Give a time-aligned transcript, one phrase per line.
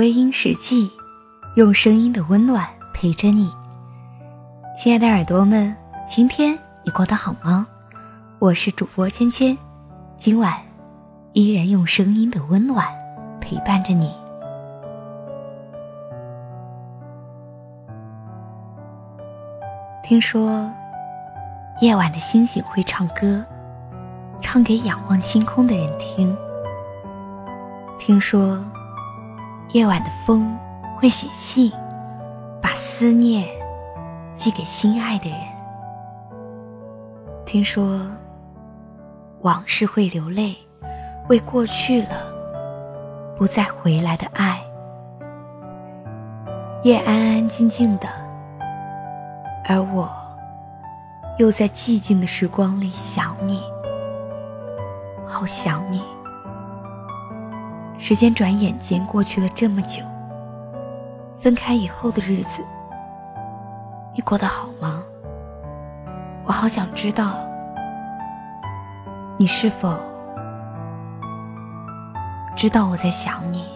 [0.00, 0.90] 微音时记，
[1.56, 3.52] 用声音的温暖陪着你。
[4.74, 5.76] 亲爱的耳朵们，
[6.08, 7.66] 今天你过得好吗？
[8.38, 9.58] 我是主播芊芊，
[10.16, 10.54] 今晚
[11.34, 12.86] 依然用声音的温暖
[13.42, 14.10] 陪伴着你。
[20.02, 20.66] 听说
[21.82, 23.44] 夜晚的星星会唱歌，
[24.40, 26.34] 唱给仰望星空的人听。
[27.98, 28.58] 听说。
[29.72, 30.58] 夜晚的风
[30.98, 31.70] 会写信，
[32.60, 33.46] 把思念
[34.34, 35.38] 寄给心爱的人。
[37.46, 38.00] 听说
[39.42, 40.56] 往事会流泪，
[41.28, 42.32] 为过去了
[43.38, 44.60] 不再回来的爱。
[46.82, 48.08] 夜安安静静的，
[49.68, 50.10] 而我
[51.38, 53.62] 又在寂静的时光里想你，
[55.24, 56.02] 好想你。
[58.02, 60.02] 时间转眼间过去了这么久，
[61.38, 62.64] 分开以后的日子，
[64.14, 65.02] 你过得好吗？
[66.44, 67.34] 我好想知道，
[69.36, 69.94] 你是否
[72.56, 73.66] 知道我在想你？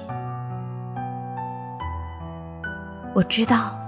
[3.15, 3.79] 我知道，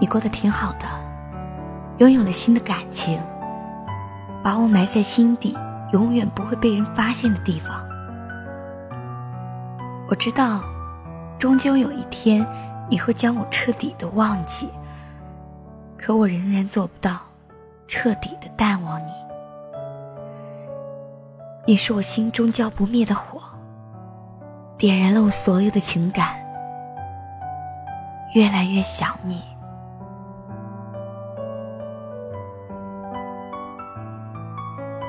[0.00, 0.86] 你过得挺好的，
[1.98, 3.20] 拥有了新的感情，
[4.42, 5.56] 把我埋在心底，
[5.92, 7.93] 永远不会被人发现的地方。
[10.14, 10.60] 我知道，
[11.40, 12.46] 终究有一天
[12.88, 14.68] 你会将我彻底的忘记，
[15.98, 17.18] 可我仍然做不到
[17.88, 19.10] 彻底的淡忘你。
[21.66, 23.40] 你是我心中浇不灭的火，
[24.78, 26.36] 点燃了我所有的情感，
[28.36, 29.42] 越来越想你，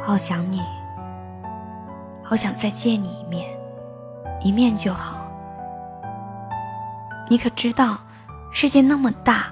[0.01, 0.59] 好想你，
[2.23, 3.55] 好想再见你一面。
[4.45, 5.27] 一面就好。
[7.27, 7.97] 你可知道，
[8.51, 9.51] 世界那么大，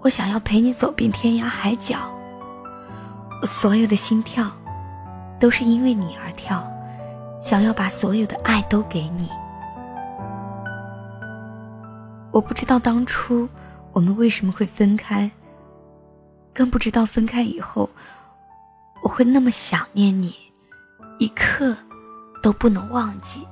[0.00, 1.96] 我想要陪你走遍天涯海角。
[3.40, 4.50] 我所有的心跳，
[5.38, 6.60] 都是因为你而跳，
[7.40, 9.28] 想要把所有的爱都给你。
[12.32, 13.48] 我不知道当初
[13.92, 15.30] 我们为什么会分开，
[16.52, 17.88] 更不知道分开以后，
[19.04, 20.34] 我会那么想念你，
[21.20, 21.76] 一刻
[22.42, 23.46] 都不能忘记。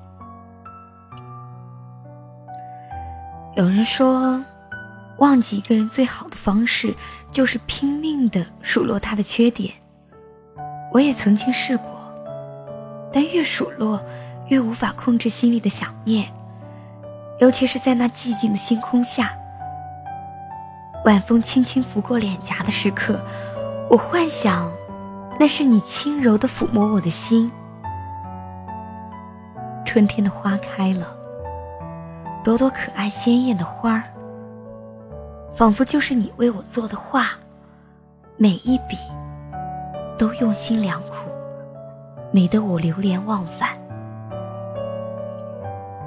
[3.57, 4.45] 有人说，
[5.17, 6.95] 忘记一个人最好的方式
[7.33, 9.73] 就是拼命的数落他的缺点。
[10.93, 11.89] 我也曾经试过，
[13.11, 13.99] 但越数落，
[14.49, 16.31] 越无法控制心里的想念。
[17.39, 19.31] 尤其是在那寂静的星空下，
[21.07, 23.25] 晚风轻轻拂过脸颊的时刻，
[23.89, 24.71] 我幻想，
[25.41, 27.51] 那是你轻柔的抚摸我的心。
[29.87, 31.16] 春天的花开了。
[32.47, 34.05] 朵朵可爱鲜艳的花儿，
[35.57, 37.31] 仿佛就是你为我做的画，
[38.37, 38.97] 每一笔
[40.17, 41.29] 都用心良苦，
[42.31, 43.71] 美得我流连忘返。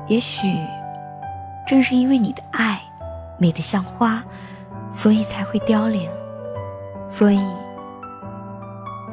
[0.07, 0.55] 也许
[1.67, 2.79] 正是因为你的爱
[3.37, 4.23] 美得像花，
[4.89, 6.09] 所以才会凋零，
[7.09, 7.41] 所以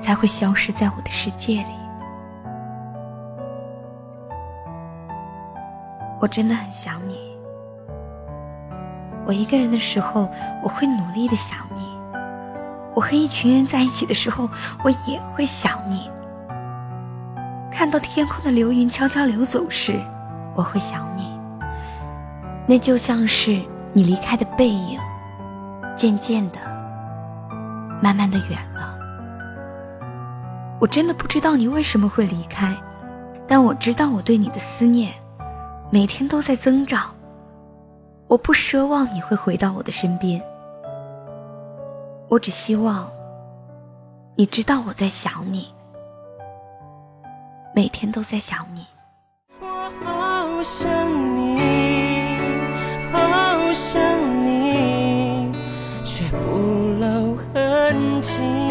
[0.00, 1.85] 才会消失在我的世界里。
[6.26, 7.38] 我真的很想你。
[9.24, 10.28] 我一个人的时候，
[10.60, 11.80] 我会努力的想你；
[12.96, 14.50] 我和一群人在一起的时候，
[14.82, 16.10] 我也会想你。
[17.70, 20.00] 看到天空的流云悄悄流走时，
[20.56, 21.38] 我会想你。
[22.66, 24.98] 那就像是你离开的背影，
[25.94, 26.58] 渐渐的、
[28.02, 28.98] 慢慢的远了。
[30.80, 32.74] 我真的不知道你为什么会离开，
[33.46, 35.12] 但我知道我对你的思念。
[35.88, 37.14] 每天都在增长，
[38.26, 40.42] 我不奢望你会回到我的身边，
[42.28, 43.08] 我只希望
[44.34, 45.72] 你知道我在想你，
[47.72, 48.84] 每天都在想你。
[49.60, 49.66] 我
[50.04, 50.90] 好想
[51.36, 51.60] 你，
[53.12, 54.02] 好想
[54.44, 55.52] 你，
[56.04, 56.58] 却不
[57.00, 58.65] 露痕迹。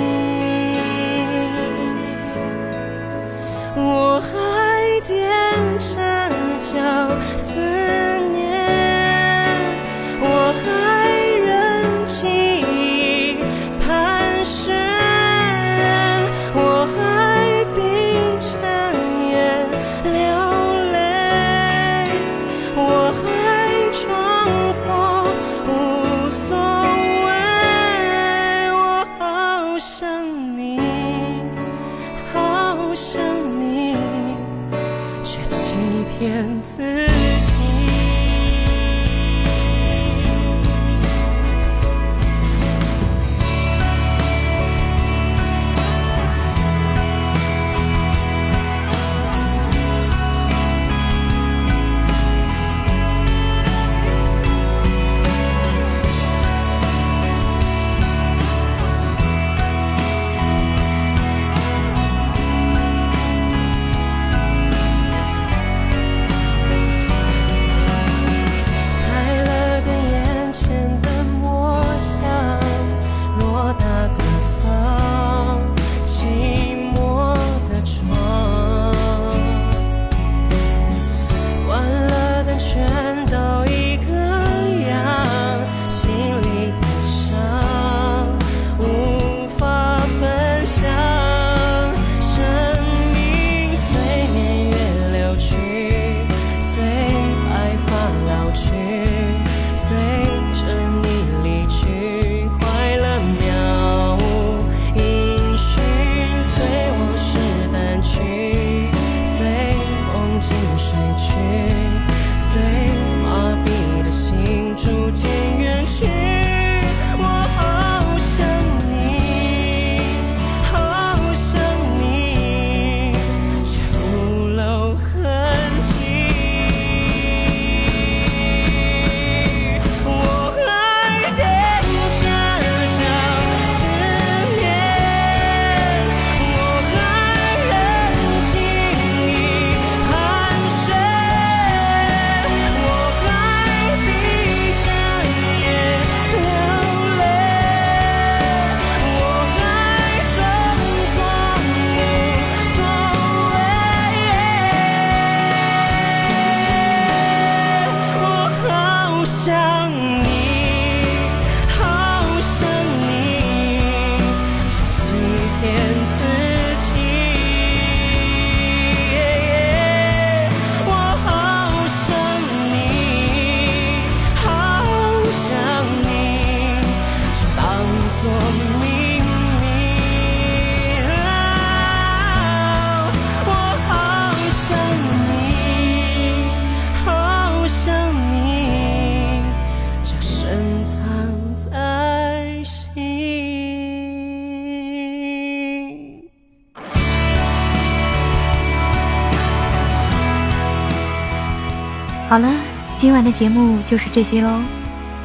[202.27, 202.51] 好了，
[202.97, 204.59] 今晚的节目就是这些喽，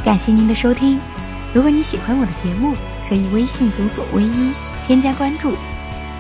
[0.05, 1.01] 感谢您的收听。
[1.55, 2.75] 如果你喜欢我的节目，
[3.09, 4.53] 可以微信搜索“微一”
[4.87, 5.57] 添加关注，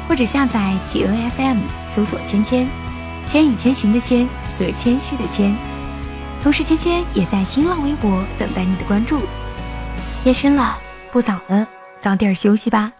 [0.08, 2.66] 或者下载企鹅 FM 搜索“芊芊”，
[3.28, 4.26] 千与千寻的千
[4.58, 5.54] 和谦虚的谦。
[6.42, 9.20] 同时，芊芊也在新浪微博等待你的关注。
[10.24, 10.78] 夜深了，
[11.12, 11.68] 不早了，
[12.00, 12.90] 早点休息吧。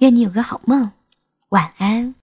[0.00, 0.92] 愿你有个好梦，
[1.48, 2.14] 晚安。